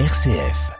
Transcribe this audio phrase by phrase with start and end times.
[0.00, 0.72] RCF.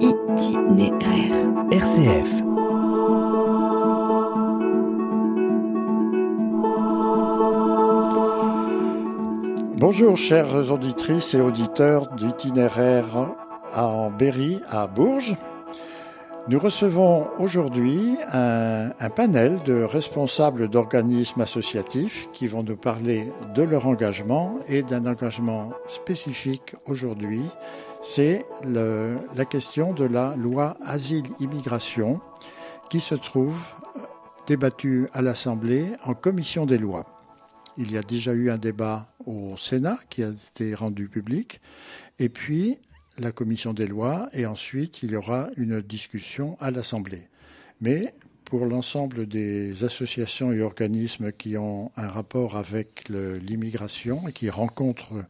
[0.00, 1.34] Itinéraire.
[1.70, 2.42] RCF.
[9.76, 13.34] Bonjour chères auditrices et auditeurs d'itinéraire
[13.74, 15.36] en Berry à Bourges.
[16.48, 23.86] Nous recevons aujourd'hui un, panel de responsables d'organismes associatifs qui vont nous parler de leur
[23.86, 27.42] engagement et d'un engagement spécifique aujourd'hui.
[28.00, 32.18] C'est la question de la loi asile-immigration
[32.88, 33.60] qui se trouve
[34.46, 37.04] débattue à l'Assemblée en commission des lois.
[37.76, 41.60] Il y a déjà eu un débat au Sénat qui a été rendu public,
[42.18, 42.78] et puis
[43.18, 47.28] la commission des lois, et ensuite il y aura une discussion à l'Assemblée.
[47.80, 48.14] Mais
[48.44, 55.24] pour l'ensemble des associations et organismes qui ont un rapport avec l'immigration et qui rencontrent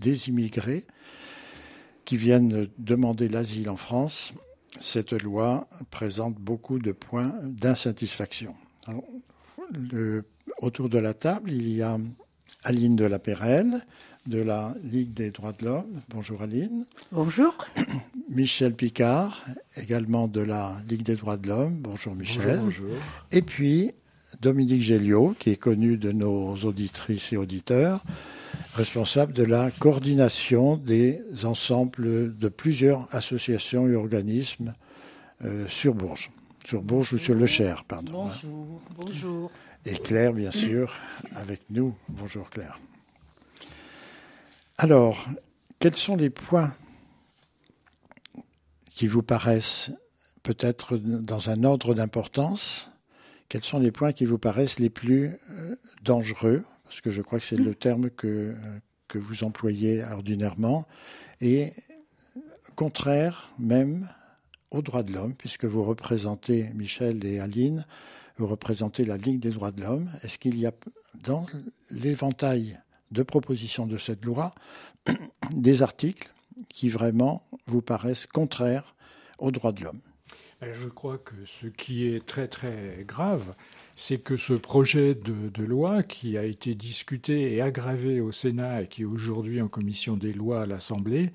[0.00, 0.84] des immigrés
[2.04, 4.32] qui viennent demander l'asile en France,
[4.80, 8.54] cette loi présente beaucoup de points d'insatisfaction.
[10.58, 11.98] Autour de la table, il y a
[12.64, 13.80] Aline de la Pérelle
[14.26, 16.00] de la Ligue des droits de l'homme.
[16.08, 16.84] Bonjour Aline.
[17.12, 17.56] Bonjour.
[18.30, 19.44] Michel Picard,
[19.76, 21.74] également de la Ligue des droits de l'homme.
[21.80, 22.60] Bonjour Michel.
[23.32, 23.92] Et puis
[24.40, 28.02] Dominique Géliot, qui est connu de nos auditrices et auditeurs,
[28.74, 34.74] responsable de la coordination des ensembles de plusieurs associations et organismes
[35.44, 36.30] euh, sur Bourges.
[36.64, 38.26] Sur Bourges ou sur le Cher, pardon.
[38.26, 38.30] hein.
[38.32, 38.80] Bonjour.
[38.96, 39.50] Bonjour.
[39.86, 40.94] Et Claire, bien sûr,
[41.36, 41.94] avec nous.
[42.08, 42.78] Bonjour Claire.
[44.76, 45.28] Alors,
[45.78, 46.74] quels sont les points
[48.90, 49.92] qui vous paraissent
[50.42, 52.88] peut-être dans un ordre d'importance?
[53.48, 56.64] Quels sont les points qui vous paraissent les plus euh, dangereux?
[56.84, 58.54] Parce que je crois que c'est le terme que, euh,
[59.06, 60.86] que vous employez ordinairement.
[61.40, 61.72] Et
[62.74, 64.08] contraire même
[64.72, 67.86] aux droits de l'homme, puisque vous représentez, Michel et Aline,
[68.38, 70.10] vous représentez la Ligue des droits de l'homme.
[70.22, 70.72] Est-ce qu'il y a
[71.22, 71.46] dans
[71.90, 72.80] l'éventail
[73.14, 74.54] de propositions de cette loi
[75.52, 76.30] des articles
[76.68, 78.94] qui vraiment vous paraissent contraires
[79.38, 80.00] aux droits de l'homme
[80.60, 83.54] Ben, Je crois que ce qui est très très grave,
[83.96, 88.88] c'est que ce projet de, loi qui a été discuté et aggravé au Sénat et
[88.88, 91.32] qui est aujourd'hui en commission des lois à l'Assemblée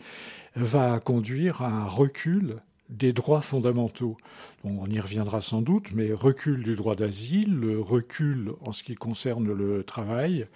[0.56, 2.58] va conduire à un recul
[2.90, 4.18] des droits fondamentaux.
[4.64, 9.52] On y reviendra sans doute, mais recul du droit d'asile, recul en ce qui concerne
[9.54, 10.48] le travail,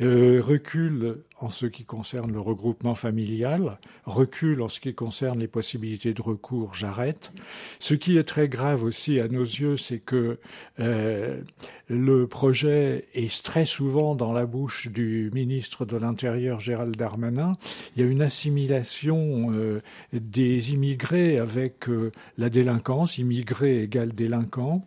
[0.00, 5.48] euh, recul en ce qui concerne le regroupement familial, recul en ce qui concerne les
[5.48, 7.32] possibilités de recours, j'arrête.
[7.78, 10.38] Ce qui est très grave aussi à nos yeux, c'est que
[10.80, 11.40] euh,
[11.88, 17.52] le projet est très souvent dans la bouche du ministre de l'Intérieur Gérald Darmanin.
[17.96, 19.80] Il y a une assimilation euh,
[20.12, 24.86] des immigrés avec euh, la délinquance, immigrés égale délinquant.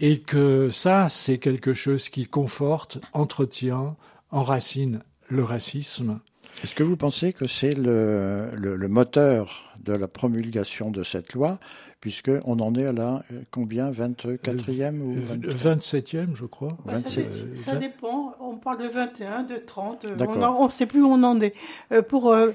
[0.00, 3.96] Et que ça, c'est quelque chose qui conforte, entretient,
[4.30, 6.20] enracine le racisme.
[6.62, 11.34] Est-ce que vous pensez que c'est le, le, le moteur de la promulgation de cette
[11.34, 11.58] loi,
[12.00, 15.74] puisqu'on en est à la euh, combien 24e ou 23?
[15.74, 16.76] 27e, je crois.
[16.84, 17.50] Bah, ça, 27.
[17.50, 18.34] dé- ça dépend.
[18.40, 20.04] On parle de 21, de 30.
[20.04, 20.16] euh.
[20.58, 21.54] On ne sait plus où on en est.
[21.92, 22.52] Euh, pour, euh,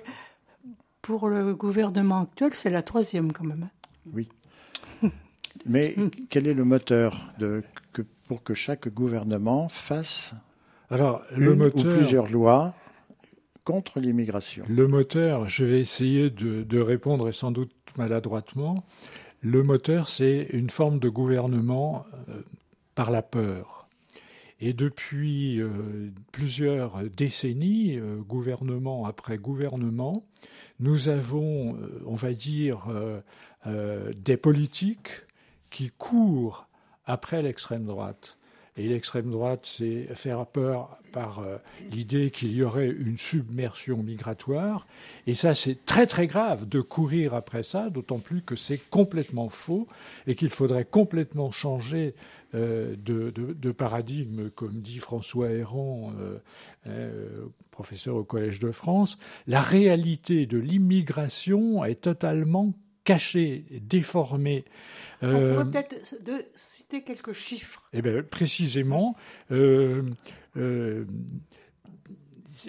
[1.02, 3.70] pour le gouvernement actuel, c'est la troisième quand même.
[4.14, 4.30] Oui.
[5.66, 5.96] Mais
[6.30, 10.34] quel est le moteur de, que, pour que chaque gouvernement fasse
[10.90, 12.74] Alors, le une moteur, ou plusieurs lois
[13.64, 14.66] contre l'immigration?
[14.68, 18.86] Le moteur, je vais essayer de, de répondre et sans doute maladroitement.
[19.42, 22.42] Le moteur, c'est une forme de gouvernement euh,
[22.96, 23.88] par la peur.
[24.62, 30.26] Et depuis euh, plusieurs décennies, euh, gouvernement après gouvernement,
[30.80, 32.88] nous avons, on va dire,
[33.66, 35.10] des politiques
[35.70, 36.68] qui courent
[37.06, 38.38] après l'extrême droite.
[38.78, 41.58] Et l'extrême droite, c'est faire peur par euh,
[41.92, 44.88] l'idée qu'il y aurait une submersion migratoire.
[45.28, 49.50] Et ça, c'est très très grave de courir après ça, d'autant plus que c'est complètement
[49.50, 49.86] faux
[50.28, 52.16] et qu'il faudrait complètement changer
[52.56, 56.14] euh, de, de- paradigme, comme dit François Héran,
[56.88, 59.18] euh, professeur au Collège de France.
[59.46, 62.74] La réalité de l'immigration est totalement
[63.14, 64.64] cachée, déformée.
[65.22, 67.84] On Euh, pourrait peut-être de- citer quelques chiffres.
[67.94, 69.16] eh bien, précisément,
[69.52, 70.04] euh,
[70.58, 71.06] euh,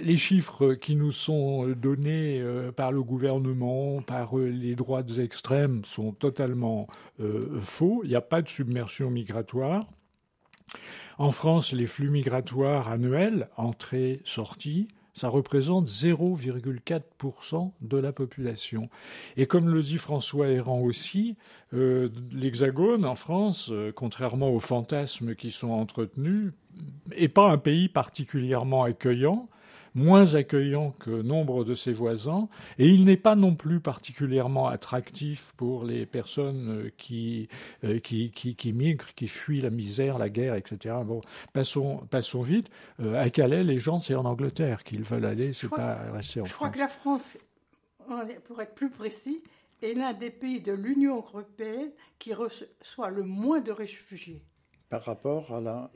[0.03, 5.85] les chiffres qui nous sont donnés euh, par le gouvernement, par euh, les droites extrêmes,
[5.85, 6.87] sont totalement
[7.21, 8.03] euh, faux.
[8.05, 9.87] Il n'y a pas de submersion migratoire.
[11.19, 18.89] En France, les flux migratoires annuels, entrées, sorties, ça représente 0,4% de la population.
[19.37, 21.37] Et comme le dit François Héran aussi,
[21.75, 26.53] euh, l'Hexagone en France, euh, contrairement aux fantasmes qui sont entretenus,
[27.09, 29.49] n'est pas un pays particulièrement accueillant
[29.95, 32.49] moins accueillant que nombre de ses voisins,
[32.79, 37.49] et il n'est pas non plus particulièrement attractif pour les personnes euh, qui,
[37.85, 40.97] euh, qui, qui, qui, migrent, qui fuient la misère, la guerre, etc.
[41.05, 41.21] Bon,
[41.53, 42.71] passons, passons vite.
[43.01, 46.45] Euh, à Calais, les gens, c'est en Angleterre qu'ils veulent aller, c'est pas rester en
[46.45, 46.51] je France.
[46.51, 47.39] Je crois que la France,
[48.45, 49.43] pour être plus précis,
[49.83, 54.43] est l'un des pays de l'Union européenne qui reçoit le moins de réfugiés
[54.91, 55.91] par rapport à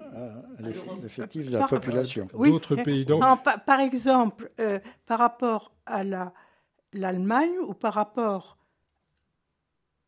[0.60, 2.28] l'effectif de la population.
[2.32, 3.22] D'autres pays donc.
[3.66, 6.04] par, exemple, euh, par rapport à
[6.92, 8.56] l'Allemagne ou par rapport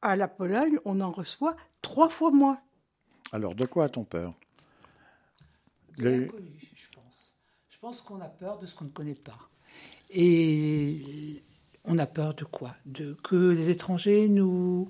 [0.03, 2.61] à la Pologne, on en reçoit trois fois moins.
[3.33, 4.35] Alors, de quoi a-t-on peur?
[5.99, 6.29] Je
[6.95, 7.35] pense.
[7.69, 9.39] Je pense qu'on a peur de ce qu'on ne connaît pas.
[10.11, 11.43] Et
[11.85, 12.77] on a peur de quoi?
[12.85, 14.89] De que les étrangers nous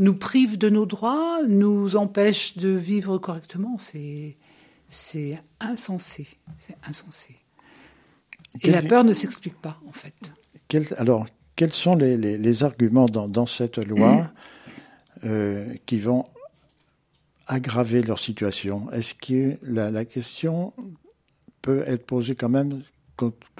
[0.00, 3.76] nous prive de nos droits, nous empêche de vivre correctement.
[3.78, 4.36] C'est,
[4.88, 6.26] c'est insensé.
[6.58, 7.36] C'est insensé.
[8.62, 10.14] Et la peur ne s'explique pas, en fait.
[10.96, 14.32] alors, quels sont les, arguments dans, cette loi
[15.24, 16.24] euh, qui vont
[17.46, 18.90] aggraver leur situation?
[18.92, 20.72] Est-ce que la, question
[21.60, 22.82] peut être posée quand même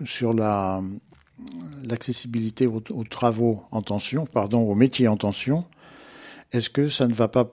[0.07, 0.83] sur la,
[1.85, 5.67] l'accessibilité aux, aux, travaux en tension, pardon, aux métiers en tension?
[6.53, 7.51] Est-ce que ça ne va pas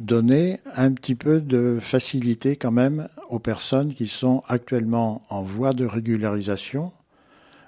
[0.00, 5.72] donner un petit peu de facilité quand même aux personnes qui sont actuellement en voie
[5.72, 6.92] de régularisation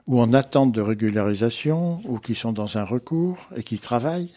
[0.06, 4.32] ou en attente de régularisation ou qui sont dans un recours et qui travaillent?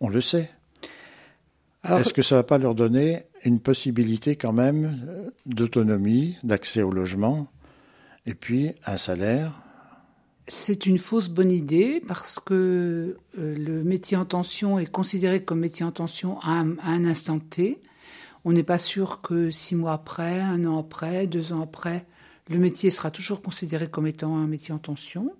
[0.00, 0.50] On le sait.
[1.88, 6.90] Est-ce que ça ne va pas leur donner une possibilité quand même d'autonomie, d'accès au
[6.90, 7.48] logement
[8.26, 9.52] et puis un salaire
[10.50, 15.60] c'est une fausse bonne idée parce que euh, le métier en tension est considéré comme
[15.60, 17.80] métier en tension à un, instant T.
[18.44, 22.04] On n'est pas sûr que six mois après, un an après, deux ans après,
[22.48, 25.32] le métier sera toujours considéré comme étant un métier en tension.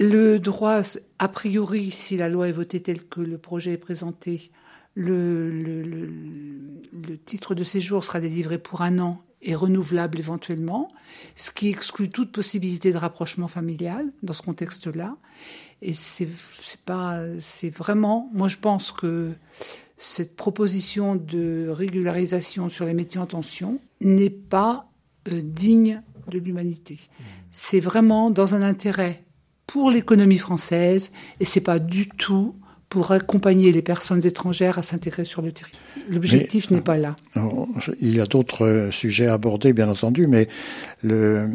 [0.00, 0.82] Le droit,
[1.20, 4.50] a priori, si la loi est votée telle que le projet est présenté,
[4.96, 10.92] le, le titre de séjour sera délivré pour un an et renouvelable éventuellement,
[11.36, 15.16] ce qui exclut toute possibilité de rapprochement familial dans ce contexte-là.
[15.82, 16.28] Et c'est
[16.84, 19.32] pas, c'est vraiment, moi je pense que
[19.96, 24.90] cette proposition de régularisation sur les métiers en tension n'est pas
[25.28, 26.98] euh, digne de l'humanité.
[27.50, 29.24] C'est vraiment dans un intérêt
[29.66, 32.54] pour l'économie française et c'est pas du tout
[32.90, 35.82] pour accompagner les personnes étrangères à s'intégrer sur le territoire.
[36.08, 37.16] L'objectif n'est pas là.
[37.36, 37.40] Euh,
[38.00, 40.48] il y a d'autres sujets abordés, bien entendu, mais
[41.02, 41.48] le,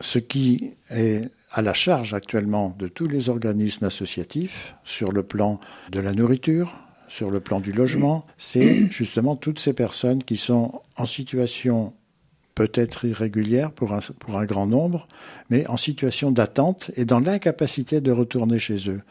[0.00, 5.60] ce qui est à la charge actuellement de tous les organismes associatifs sur le plan
[5.90, 10.80] de la nourriture, sur le plan du logement, c'est justement toutes ces personnes qui sont
[10.96, 11.92] en situation
[12.54, 15.08] peut-être irrégulière pour un, pour un grand nombre,
[15.50, 19.02] mais en situation d'attente et dans l'incapacité de retourner chez eux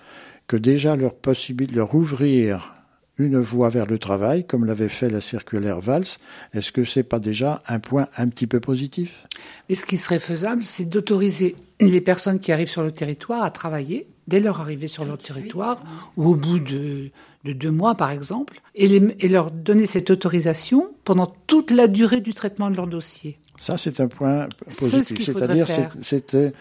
[0.52, 2.74] que déjà leur possibilité, leur ouvrir
[3.18, 6.18] une voie vers le travail, comme l'avait fait la circulaire Valls,
[6.54, 9.28] est-ce que c'est pas déjà un point un petit peu positif?
[9.70, 13.50] Mais ce qui serait faisable, c'est d'autoriser les personnes qui arrivent sur le territoire à
[13.50, 15.82] travailler dès leur arrivée sur leur territoire
[16.18, 17.12] ou au bout de,
[17.46, 22.34] deux mois, par exemple, et, et leur donner cette autorisation pendant toute la durée du
[22.34, 23.38] traitement de leur dossier.
[23.62, 24.50] Ça, c'est un point
[24.80, 25.24] positif.
[25.24, 25.68] C'est-à-dire,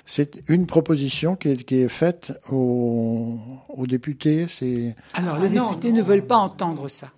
[0.04, 3.38] c'est une proposition qui est, qui est faite aux,
[3.70, 4.44] aux députés.
[4.48, 7.10] C'est alors les ah députés ne veulent pas entendre ça.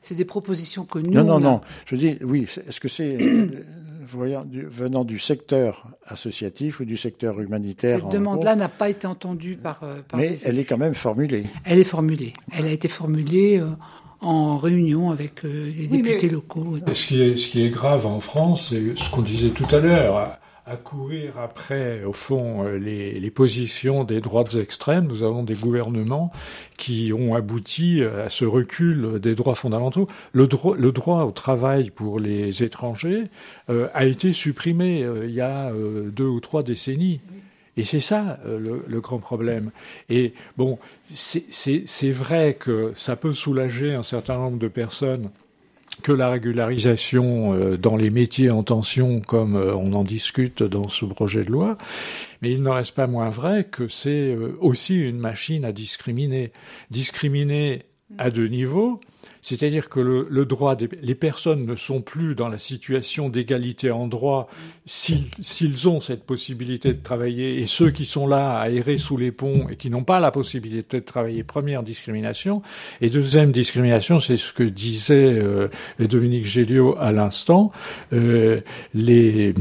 [0.00, 1.10] C'est des propositions que nous.
[1.10, 1.60] Non, non, non.
[1.86, 2.46] Je dis oui.
[2.68, 3.18] Est-ce que c'est
[4.06, 9.56] voyant, venant du secteur associatif ou du secteur humanitaire Cette demande-là n'a pas été entendue
[9.56, 9.80] par.
[9.82, 11.46] Euh, par Mais elle est quand même formulée.
[11.64, 12.32] Elle est formulée.
[12.52, 13.58] Elle a été formulée.
[13.58, 13.70] Euh,
[14.20, 16.74] en réunion avec euh, les députés locaux.
[16.92, 19.78] ce, qui est, ce qui est grave en France, c'est ce qu'on disait tout à
[19.78, 20.16] l'heure,
[20.66, 25.06] à, courir après, au fond, euh, les, les, positions des droites extrêmes.
[25.06, 26.30] Nous avons des gouvernements
[26.76, 30.06] qui ont abouti à ce recul des droits fondamentaux.
[30.32, 33.24] Le, droit, le droit au travail pour les étrangers
[33.68, 37.20] euh, a été supprimé il y a deux ou trois décennies.
[37.76, 39.70] Et c'est ça euh, le, grand problème.
[40.08, 45.30] Et bon, c'est vrai que ça peut soulager un certain nombre de personnes
[46.02, 50.88] que la régularisation euh, dans les métiers en tension, comme euh, on en discute dans
[50.88, 51.76] ce projet de loi,
[52.42, 56.52] mais il n'en reste pas moins vrai que c'est aussi une machine à discriminer.
[56.90, 57.82] Discriminer
[58.18, 59.00] à deux niveaux.
[59.42, 64.06] C'est-à-dire que le, droit, des, les personnes ne sont plus dans la situation d'égalité en
[64.06, 64.48] droit
[64.86, 69.32] s'ils ont cette possibilité de travailler, et ceux qui sont là à errer sous les
[69.32, 72.62] ponts et qui n'ont pas la possibilité de travailler, première discrimination.
[73.00, 75.68] Et deuxième discrimination, c'est ce que disait euh,
[75.98, 77.72] Dominique Géliot à l'instant,
[78.12, 78.60] euh,
[78.94, 79.54] les,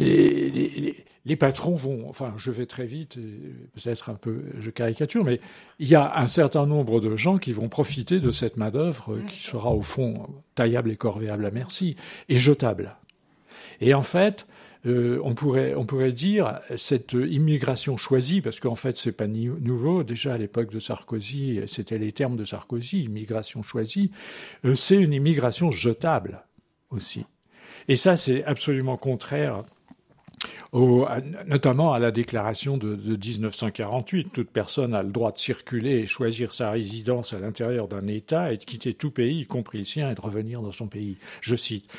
[0.00, 0.96] les les
[1.36, 3.16] patrons vont, enfin, je vais très vite,
[3.72, 5.40] peut-être un peu, je caricature, mais
[5.78, 9.42] il y a un certain nombre de gens qui vont profiter de cette main-d'œuvre qui
[9.42, 11.96] sera au fond taillable et corvéable à merci
[12.28, 12.96] et jetable.
[13.80, 14.46] Et en fait,
[14.86, 20.02] euh, on pourrait on pourrait dire cette immigration choisie parce qu'en fait c'est pas nouveau.
[20.02, 24.10] Déjà à l'époque de Sarkozy c'était les termes de Sarkozy immigration choisie
[24.64, 26.44] euh, c'est une immigration jetable
[26.90, 27.24] aussi.
[27.88, 29.64] Et ça c'est absolument contraire
[30.74, 34.32] notamment à la déclaration de, 1948.
[34.32, 38.52] Toute personne a le droit de circuler et choisir sa résidence à l'intérieur d'un État
[38.52, 41.16] et de quitter tout pays, y compris le sien, et de revenir dans son pays.
[41.40, 41.90] Je cite.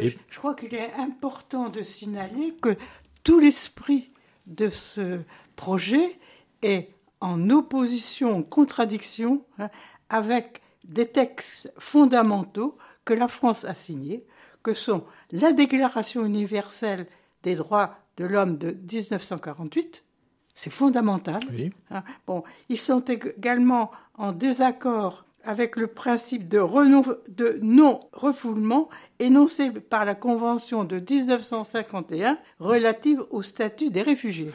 [0.00, 2.76] Je, je crois qu'il est important de signaler que
[3.22, 4.10] tout l'esprit
[4.46, 5.20] de ce
[5.56, 6.18] projet
[6.62, 9.70] est en opposition, en contradiction hein,
[10.10, 14.24] avec des textes fondamentaux que la France a signés,
[14.62, 17.06] que sont la Déclaration universelle
[17.42, 20.04] des droits de l'homme de 1948,
[20.54, 21.42] c'est fondamental.
[21.90, 22.04] Hein.
[22.26, 26.60] Bon, ils sont également en désaccord avec le principe de,
[27.30, 34.50] de non-refoulement énoncé par la Convention de 1951 relative au statut des réfugiés.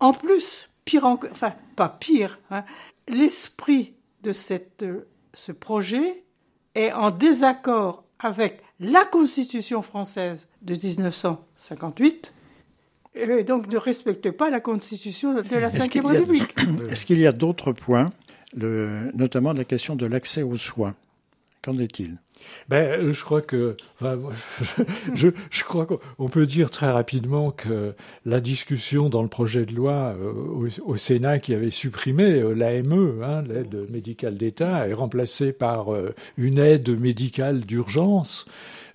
[0.00, 2.64] En plus, pire enfin pas pire, hein,
[3.08, 4.84] l'esprit de cette,
[5.34, 6.24] ce projet
[6.74, 12.32] est en désaccord avec la Constitution française de 1958
[13.14, 16.54] et donc ne respecte pas la Constitution de la Ve République.
[16.90, 18.10] Est-ce qu'il y a d'autres points,
[18.56, 20.94] le, notamment la question de l'accès aux soins?
[21.62, 22.18] Qu'en est-il?
[22.68, 24.18] Ben, euh, je crois que, enfin,
[25.14, 27.94] je, je, crois qu'on peut dire très rapidement que
[28.26, 33.22] la discussion dans le projet de loi euh, au, Sénat qui avait supprimé euh, l'AME,
[33.22, 35.90] hein, l'aide médicale d'État, est remplacée par
[36.36, 38.46] une aide médicale d'urgence.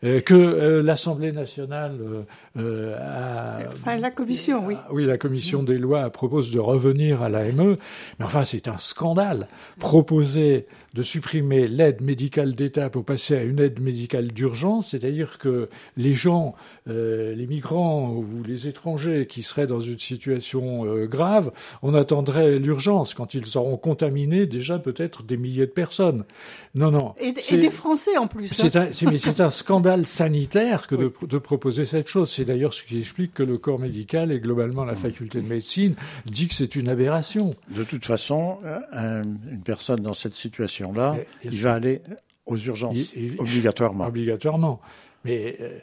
[0.01, 2.25] que l'Assemblée nationale
[2.57, 4.75] a, enfin, la commission, oui.
[4.91, 7.77] oui, la commission des lois propose de revenir à l'AME,
[8.19, 9.47] mais enfin c'est un scandale.
[9.79, 15.69] Proposer de supprimer l'aide médicale d'État pour passer à une aide médicale d'urgence, c'est-à-dire que
[15.95, 16.55] les gens,
[16.89, 21.51] euh, les migrants ou les étrangers qui seraient dans une situation euh, grave,
[21.83, 26.25] on attendrait l'urgence quand ils seront contaminés déjà peut-être des milliers de personnes.
[26.73, 27.13] Non, non.
[27.19, 28.47] Et, des Français en plus.
[28.47, 28.89] C'est hein.
[29.03, 32.31] mais c'est un scandale sanitaire que de, de, proposer cette chose.
[32.31, 35.93] C'est d'ailleurs ce qui explique que le corps médical et globalement la faculté de médecine
[36.25, 37.51] dit que c'est une aberration.
[37.69, 42.01] De toute façon, euh, une personne dans cette situation là il va aller
[42.47, 44.07] aux urgences, obligatoirement.
[44.07, 44.79] Obligatoirement.
[45.25, 45.79] Mais euh,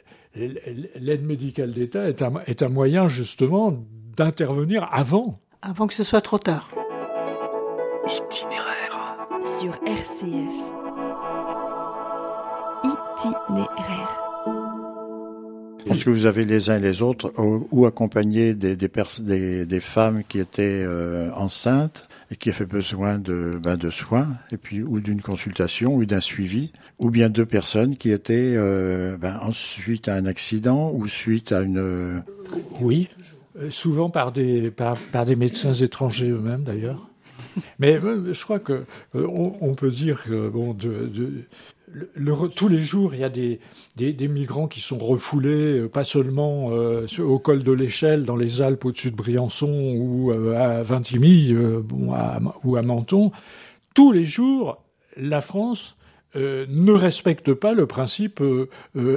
[0.95, 3.71] l'aide médicale d'État est un, est un moyen justement
[4.17, 5.39] d'intervenir avant.
[5.61, 6.69] Avant que ce soit trop tard.
[8.05, 9.17] Itinéraire.
[9.41, 10.75] Sur RCF.
[12.83, 14.24] Itinéraire.
[15.89, 20.23] Est-ce que vous avez les uns et les autres ou, accompagné des, des, des, femmes
[20.27, 24.99] qui étaient euh, enceintes et qui avaient besoin de, ben, de soins, et puis ou
[24.99, 30.15] d'une consultation ou d'un suivi, ou bien deux personnes qui étaient euh, ben, suite à
[30.15, 32.23] un accident ou suite à une...
[32.81, 33.09] Oui,
[33.59, 37.09] euh, souvent par des, par, par des médecins étrangers eux-mêmes d'ailleurs.
[37.79, 41.45] Mais je crois que on, peut dire que bon, de, de,
[42.55, 43.59] tous les jours, il y a des,
[43.95, 48.61] des, migrants qui sont refoulés, euh, pas seulement euh, au col de l'Échelle, dans les
[48.61, 53.31] Alpes au-dessus de Briançon ou euh, à Vintimille ou à Menton.
[53.93, 54.81] Tous les jours,
[55.17, 55.95] la France
[56.35, 58.43] ne respecte pas le principe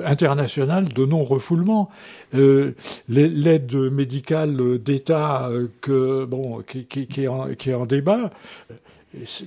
[0.05, 1.91] international de non-refoulement.
[2.33, 8.31] L'aide médicale d'État que bon qui, qui, qui, est en, qui est en débat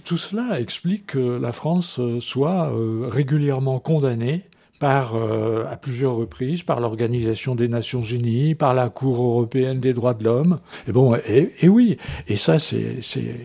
[0.03, 4.43] tout cela explique que la France euh, soit euh, régulièrement condamnée
[4.79, 9.93] par, euh, à plusieurs reprises par l'Organisation des Nations Unies, par la Cour européenne des
[9.93, 10.59] droits de l'homme.
[10.87, 13.35] Et bon, et, oui, et ça, c'est, c'est,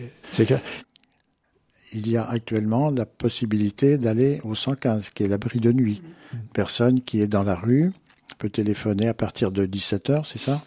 [1.93, 6.01] Il y a actuellement la possibilité d'aller au 115, qui est l'abri de nuit.
[6.33, 7.93] Une personne qui est dans la rue
[8.39, 10.63] peut téléphoner à partir de 17 heures, c'est ça?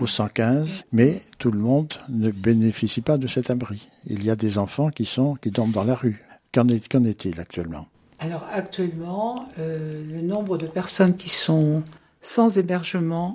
[0.00, 3.88] Au 115, mais tout le monde ne bénéficie pas de cet abri.
[4.06, 6.24] Il y a des enfants qui sont qui dorment dans la rue.
[6.52, 7.86] Qu'en est, qu'en est-il actuellement?
[8.18, 11.82] Alors actuellement, euh, le nombre de personnes qui sont
[12.20, 13.34] sans hébergement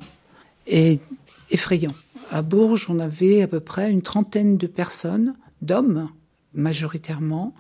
[0.68, 1.02] est
[1.52, 1.94] effrayant.
[2.32, 6.10] À Bourges, on avait à peu près une trentaine de personnes, d'hommes
[6.54, 7.54] majoritairement,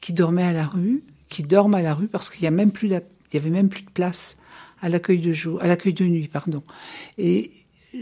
[0.00, 2.72] qui dormaient à la rue, qui dorment à la rue parce qu'il y a même
[2.72, 3.00] plus, il
[3.34, 4.38] y avait même plus de place
[4.80, 6.62] à l'accueil de de nuit, pardon.
[7.16, 7.50] Et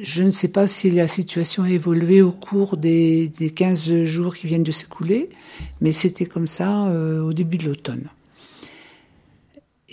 [0.00, 4.34] je ne sais pas si la situation a évolué au cours des, des 15 jours
[4.34, 5.28] qui viennent de s'écouler,
[5.80, 8.08] mais c'était comme ça euh, au début de l'automne.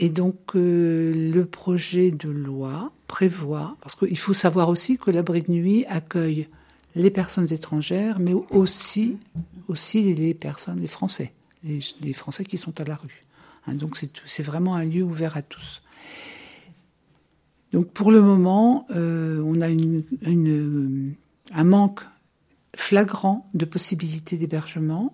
[0.01, 5.41] Et donc euh, le projet de loi prévoit, parce qu'il faut savoir aussi que l'abri
[5.41, 6.47] de nuit accueille
[6.95, 9.17] les personnes étrangères, mais aussi,
[9.67, 13.25] aussi les personnes, les Français, les, Français qui sont à la rue.
[13.67, 15.81] Hein, donc c'est vraiment un lieu ouvert à tous.
[17.73, 22.01] Donc pour le moment, euh, on a un manque
[22.75, 25.13] flagrant de possibilités d'hébergement.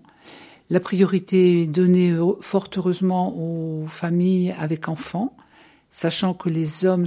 [0.70, 5.36] La priorité est donnée fort heureusement aux familles avec enfants,
[5.90, 7.06] sachant que les hommes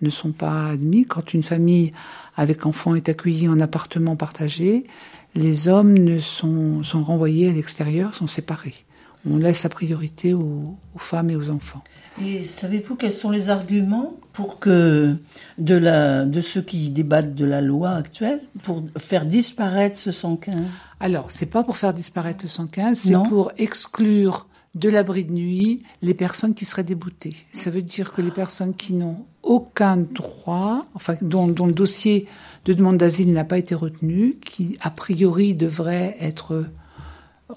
[0.00, 1.04] ne sont pas admis.
[1.04, 1.92] Quand une famille
[2.36, 4.86] avec enfants est accueillie en appartement partagé,
[5.34, 8.74] les hommes ne sont renvoyés à l'extérieur, sont séparés.
[9.28, 11.82] On laisse la priorité aux, aux femmes et aux enfants.
[12.24, 15.16] Et savez-vous quels sont les arguments pour que
[15.58, 20.54] de, la, de ceux qui débattent de la loi actuelle pour faire disparaître ce 115
[21.00, 25.82] Alors, c'est pas pour faire disparaître ce 115, c'est pour exclure de l'abri de nuit
[26.02, 27.34] les personnes qui seraient déboutées.
[27.52, 32.28] Ça veut dire que les personnes qui n'ont aucun droit, enfin dont, dont le dossier
[32.66, 36.66] de demande d'asile n'a pas été retenu, qui a priori devraient être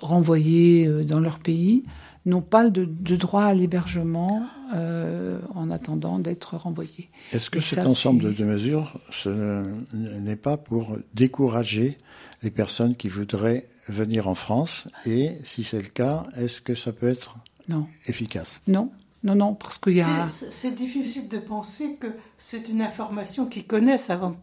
[0.02, 1.84] renvoyées euh, dans leur pays,
[2.26, 2.86] n'ont pas de,
[3.16, 7.10] droit à l'hébergement euh, en attendant d'être renvoyés.
[7.34, 11.98] Est-ce que cet ensemble de mesures ce n'est pas pour décourager
[12.42, 16.94] les personnes qui voudraient venir en France Et si c'est le cas, est-ce que ça
[16.94, 17.36] peut être
[17.68, 17.88] non.
[18.08, 18.62] efficace?
[18.68, 18.92] Non,
[19.24, 20.30] non, non, parce qu'il y a.
[20.30, 22.08] C'est difficile de penser que
[22.38, 24.36] c'est une information qu'ils connaissent avant,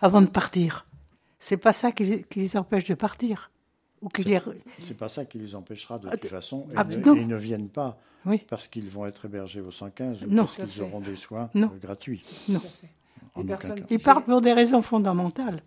[0.00, 0.86] avant de partir.
[1.38, 3.50] C'est pas ça qui les empêche de partir.
[4.80, 6.66] C'est pas ça qui les empêchera de ah, toute façon.
[6.76, 7.98] Ah, ils ne viennent pas
[8.48, 12.24] parce qu'ils vont être hébergés au 115 ou parce qu'ils auront des soins euh, gratuits.
[12.48, 12.60] Non.
[13.90, 15.60] Ils partent pour des raisons fondamentales.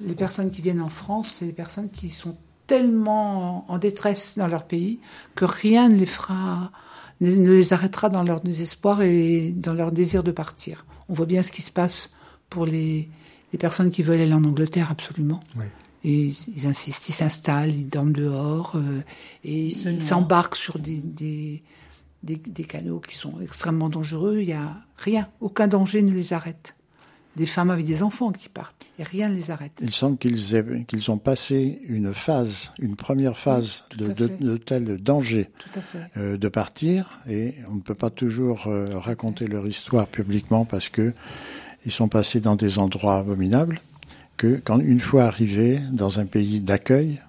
[0.00, 4.48] Les personnes qui viennent en France, c'est des personnes qui sont tellement en détresse dans
[4.48, 5.00] leur pays
[5.34, 6.72] que rien ne les fera,
[7.20, 10.84] ne les arrêtera dans leur désespoir et dans leur désir de partir.
[11.08, 12.12] On voit bien ce qui se passe
[12.50, 13.08] pour les,
[13.52, 15.40] les personnes qui veulent aller en Angleterre, absolument.
[15.56, 15.64] Oui.
[16.04, 19.00] Et ils insistent, ils s'installent, ils dorment dehors euh,
[19.42, 21.62] et ils s'embarquent sur des, des,
[22.22, 24.38] des, canaux qui sont extrêmement dangereux.
[24.40, 26.76] Il n'y a rien, aucun danger ne les arrête.
[27.36, 29.72] Des femmes avec des enfants qui partent, et rien ne les arrête.
[29.80, 35.50] Il semble qu'ils qu'ils ont passé une phase, une première phase de, de, tel danger
[36.16, 40.88] euh, de partir, et on ne peut pas toujours euh, raconter leur histoire publiquement parce
[40.88, 41.12] que
[41.86, 43.80] ils sont passés dans des endroits abominables
[44.36, 47.20] que quand une fois arrivés dans un pays d'accueil,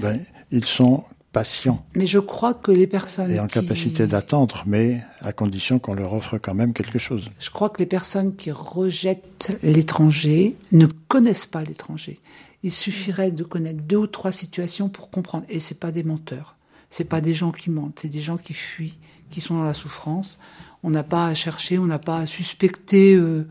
[0.00, 1.84] ben, ils sont patients.
[1.94, 6.12] Mais je crois que les personnes et en capacité d'attendre, mais à condition qu'on leur
[6.12, 7.30] offre quand même quelque chose.
[7.38, 12.20] Je crois que les personnes qui rejettent l'étranger ne connaissent pas l'étranger.
[12.62, 15.44] Il suffirait de connaître deux ou trois situations pour comprendre.
[15.48, 16.56] Et c'est pas des menteurs.
[16.90, 18.00] C'est pas des gens qui mentent.
[18.02, 18.98] C'est des gens qui fuient,
[19.30, 20.38] qui sont dans la souffrance.
[20.82, 23.14] On n'a pas à chercher, on n'a pas à suspecter.
[23.14, 23.46] Euh,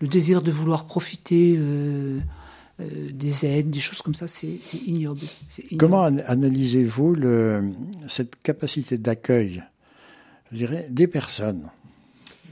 [0.00, 2.18] le désir de vouloir profiter euh,
[2.80, 5.20] euh, des aides, des choses comme ça, c'est ignoble,
[5.78, 7.16] Comment analysez-vous
[8.06, 9.64] cette capacité d'accueil,
[10.52, 11.70] je dirais, des personnes?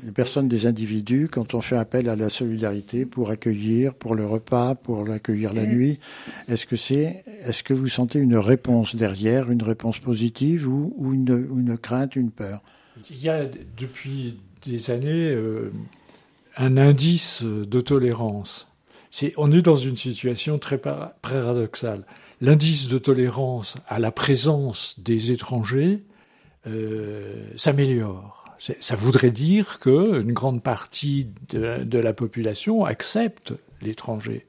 [0.05, 4.27] Les personnes des individus, quand on fait appel à la solidarité pour accueillir, pour le
[4.27, 5.99] repas, pour l'accueillir la nuit,
[6.47, 11.49] est-ce que c'est, est-ce que vous sentez une réponse derrière, une réponse positive ou, une,
[11.57, 12.61] une, crainte, une peur?
[13.09, 13.47] Il y a
[13.79, 15.73] depuis des années euh,
[16.57, 18.69] un indice de tolérance.
[19.37, 22.05] on est dans une situation très paradoxale.
[22.41, 26.05] L'indice de tolérance à la présence des étrangers
[26.67, 28.45] euh, s'améliore.
[28.59, 34.47] Ça voudrait dire qu'une grande partie de, la population accepte l'étranger.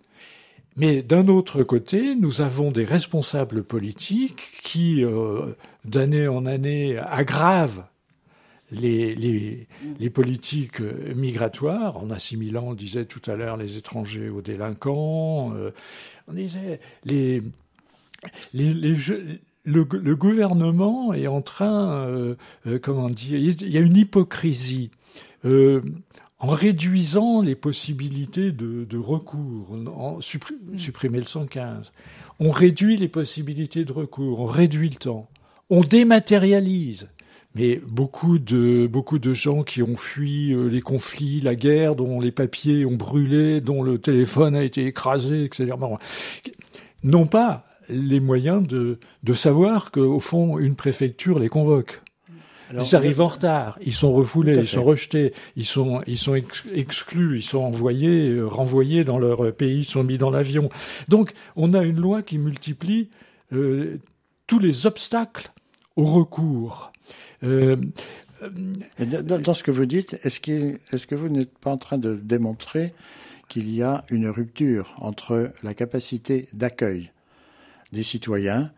[0.77, 7.85] Mais d'un autre côté, nous avons des responsables politiques qui, euh, d'année en année, aggravent
[8.71, 9.67] les, les,
[9.99, 10.81] les, politiques
[11.15, 15.71] migratoires, en assimilant, on disait tout à l'heure, les étrangers aux délinquants, euh,
[16.27, 17.43] on disait les,
[18.53, 18.73] les,
[19.65, 22.35] le, le, gouvernement est en train, euh,
[22.67, 24.91] euh, comment dire, il y a une hypocrisie.
[25.43, 25.81] Euh,
[26.39, 31.93] en réduisant les possibilités de, de recours, en supprimer le 115,
[32.39, 35.29] on réduit les possibilités de recours, on réduit le temps,
[35.69, 37.07] on dématérialise
[37.55, 42.19] mais beaucoup de beaucoup de gens qui ont fui euh, les conflits, la guerre, dont
[42.19, 45.73] les papiers ont brûlé, dont le téléphone a été écrasé, etc.
[47.03, 52.01] n'ont pas les moyens de, de savoir qu'au fond, une préfecture les convoque.
[52.73, 56.35] ils arrivent en retard, ils sont refoulés, ils sont rejetés, ils sont, ils sont
[56.73, 60.69] exclus, ils sont envoyés, euh, renvoyés dans leur pays, ils sont mis dans l'avion.
[61.07, 63.09] Donc, on a une loi qui multiplie
[63.53, 63.99] euh,
[64.47, 65.51] tous les obstacles
[65.95, 66.91] au recours.
[67.43, 67.77] Euh,
[68.99, 71.97] dans, dans, ce que vous dites, est-ce est, est que vous n'êtes pas en train
[71.97, 72.93] de démontrer
[73.47, 77.11] qu'il y a une rupture entre la capacité d'accueil
[77.91, 78.71] des citoyens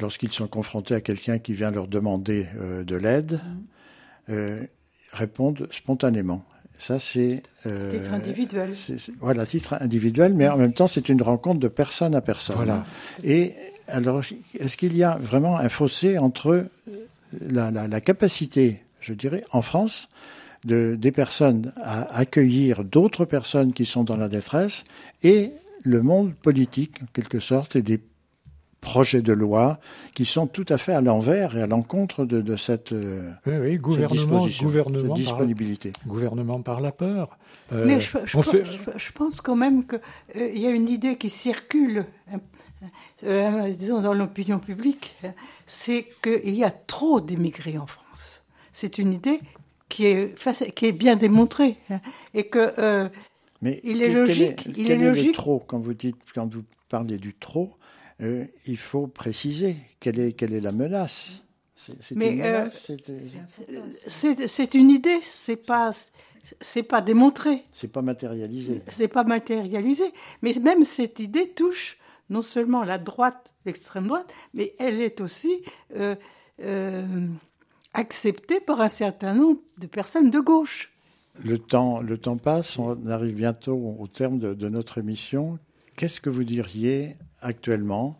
[0.00, 3.38] lorsqu'ils sont confrontés à quelqu'un qui vient leur demander euh, de l'aide, mmh.
[4.30, 4.62] euh,
[5.12, 6.44] répondent spontanément?
[6.78, 8.74] Ça, c'est euh, titre individuel.
[9.20, 12.56] voilà, titre individuel, mais en même temps, c'est une rencontre de personne à personne.
[12.56, 12.84] Voilà.
[13.24, 13.54] Et
[13.88, 14.22] alors,
[14.58, 16.66] est-ce qu'il y a vraiment un fossé entre
[17.40, 20.08] la, la, la capacité, je dirais, en France,
[20.64, 24.84] de, des personnes à accueillir d'autres personnes qui sont dans la détresse
[25.22, 25.50] et
[25.82, 28.00] le monde politique, en quelque sorte, et des
[28.80, 29.78] projets de loi
[30.14, 33.54] qui sont tout à fait à l'envers et à l'encontre de, de, cette, euh, oui,
[33.60, 35.92] oui, gouvernement, gouvernement disponibilité.
[35.92, 37.36] Par, gouvernement par la peur.
[37.72, 38.64] Euh, Mais je, je, pense, fait...
[38.96, 40.00] je, pense, quand même qu'il
[40.36, 42.06] euh, y a une idée qui circule,
[43.24, 45.16] euh, disons, dans l'opinion publique,
[45.66, 48.42] c'est qu'il y a trop d'immigrés en France.
[48.70, 49.40] C'est une idée
[49.88, 50.34] qui est,
[50.74, 52.00] qui est bien démontrée hein,
[52.34, 53.08] et que euh,
[53.62, 54.62] Mais il est logique.
[54.64, 55.26] Quel est, il est, logique.
[55.28, 57.76] Le trop quand vous dites, quand vous parlez du trop,
[58.20, 61.42] euh, il faut préciser quelle est, quelle est la menace.
[61.76, 62.68] C'est une, euh,
[64.74, 65.92] une idée, c'est pas
[66.60, 67.64] c'est pas démontré.
[67.72, 68.82] C'est pas matérialisé.
[68.88, 70.04] C'est pas matérialisé,
[70.42, 71.98] mais même cette idée touche
[72.30, 75.62] non seulement la droite, l'extrême droite, mais elle est aussi
[75.94, 76.16] euh,
[76.60, 77.26] euh,
[77.94, 80.92] acceptée par un certain nombre de personnes de gauche.
[81.42, 85.58] Le temps, le temps passe, on arrive bientôt au terme de, de notre émission.
[85.94, 88.18] Qu'est-ce que vous diriez actuellement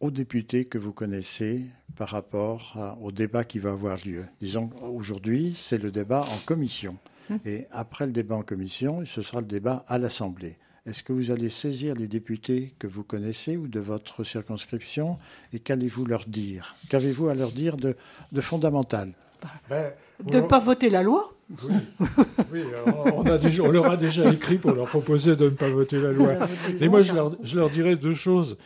[0.00, 1.64] aux députés que vous connaissez
[1.96, 4.26] par rapport à, au débat qui va avoir lieu?
[4.40, 6.98] Disons aujourd'hui, c'est le débat en commission.
[7.30, 7.38] Hum.
[7.44, 10.56] Et après le débat en commission, ce sera le débat à l'Assemblée.
[10.88, 15.18] Est-ce que vous allez saisir les députés que vous connaissez ou de votre circonscription
[15.52, 16.76] et qu'allez-vous leur dire?
[16.88, 17.94] Qu'avez-vous à leur dire de,
[18.32, 19.12] de fondamental?
[19.68, 19.92] Ben,
[20.24, 21.74] De ne pas voter la loi oui,
[22.52, 22.62] oui
[23.14, 25.98] on, a déjà, on, leur a déjà écrit pour leur proposer de ne pas voter
[25.98, 26.34] la loi.
[26.80, 28.56] Et moi, je leur, je leur dirais deux choses.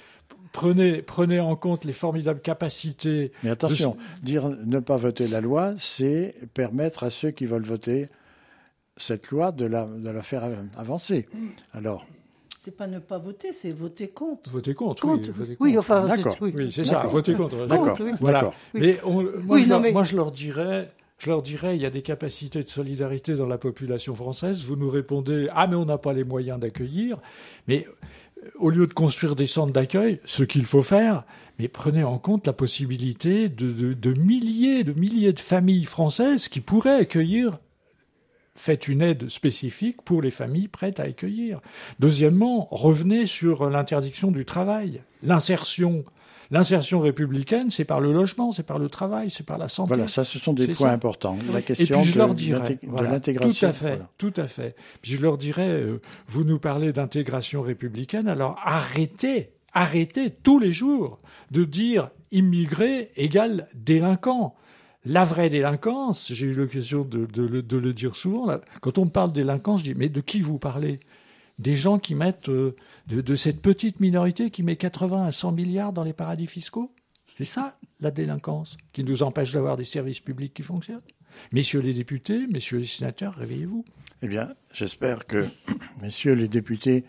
[0.53, 3.33] Prenez, prenez en compte les formidables capacités.
[3.43, 4.25] Mais attention, de...
[4.25, 8.09] dire ne pas voter la loi, c'est permettre à ceux qui veulent voter
[8.97, 10.43] cette loi de la, de la faire
[10.77, 11.29] avancer.
[11.73, 12.07] Alors.
[12.61, 14.51] C'est pas ne pas voter, c'est voter contre.
[14.51, 15.29] Voter contre, contre.
[15.29, 15.33] oui.
[15.35, 15.61] Voter contre.
[15.61, 16.37] Oui, enfin, d'accord.
[16.41, 17.67] Oui, oui c'est ça, voter contre.
[17.67, 17.99] D'accord.
[18.21, 18.53] Voilà.
[18.75, 19.91] Mais, on, moi, je leur, mais...
[19.91, 23.47] moi, je leur dirais, je leur dirais, il y a des capacités de solidarité dans
[23.47, 24.65] la population française.
[24.65, 27.19] Vous nous répondez, ah, mais on n'a pas les moyens d'accueillir.
[27.67, 27.85] Mais
[28.57, 31.25] au lieu de construire des centres d'accueil, ce qu'il faut faire,
[31.59, 36.49] mais prenez en compte la possibilité de, de, de milliers, de milliers de familles françaises
[36.49, 37.59] qui pourraient accueillir
[38.55, 41.61] faites une aide spécifique pour les familles prêtes à accueillir.
[41.99, 46.05] Deuxièmement, revenez sur l'interdiction du travail, l'insertion.
[46.51, 49.89] L'insertion républicaine, c'est par le logement, c'est par le travail, c'est par la santé.
[49.89, 50.93] Voilà, ça, ce sont des points ça.
[50.93, 51.39] importants.
[51.51, 53.53] La question Et puis je de, leur dirais, de voilà, l'intégration.
[53.59, 54.11] Tout à fait, voilà.
[54.19, 54.77] tout à fait.
[55.01, 60.73] Puis je leur dirais, euh, vous nous parlez d'intégration républicaine, alors arrêtez, arrêtez tous les
[60.73, 61.21] jours
[61.53, 64.55] de dire immigré égale délinquant
[65.05, 69.93] la vraie délinquance, j'ai eu l'occasion de, le dire souvent, quand on parle délinquance, je
[69.93, 71.01] dis, mais de qui vous parlez?
[71.59, 72.75] Des gens qui mettent, euh,
[73.09, 76.93] de, de, cette petite minorité qui met 80 à 100 milliards dans les paradis fiscaux?
[77.37, 81.03] C'est ça, la délinquance, qui nous empêche d'avoir des services publics qui fonctionnent?
[81.53, 83.85] Messieurs les députés, messieurs les sénateurs, réveillez-vous.
[84.23, 85.45] Eh bien, j'espère que,
[86.01, 87.05] messieurs les députés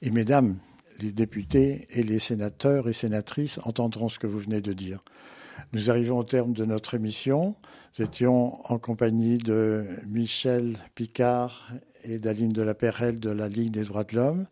[0.00, 0.58] et mesdames
[1.00, 5.02] les députés et les sénateurs et sénatrices entendront ce que vous venez de dire.
[5.72, 7.54] Nous arrivons au terme de notre émission.
[7.98, 11.70] Nous étions en compagnie de Michel Picard
[12.04, 14.46] et d'Aline de la Perrelle de la Ligue des droits de l'homme,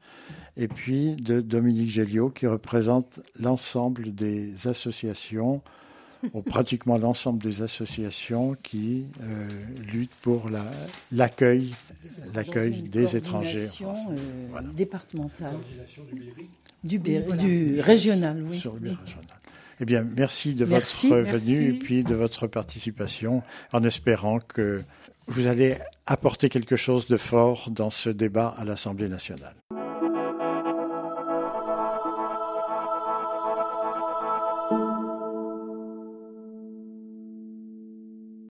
[0.56, 5.62] et puis de Dominique Géliot qui représente l'ensemble des associations,
[6.32, 9.48] ou pratiquement l'ensemble des associations qui euh,
[9.92, 10.48] luttent pour
[11.12, 11.74] l'accueil
[12.26, 13.68] la, l'accueil des étrangers.
[13.80, 14.16] Euh,
[14.50, 14.68] voilà.
[14.68, 15.56] départementale.
[16.84, 18.58] Du, Berry, du régional, oui.
[18.58, 19.39] Sur le régional.
[19.80, 24.82] Eh bien, merci de merci, votre venue et puis de votre participation, en espérant que
[25.26, 29.54] vous allez apporter quelque chose de fort dans ce débat à l'Assemblée nationale.